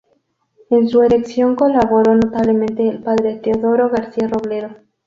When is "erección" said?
1.03-1.55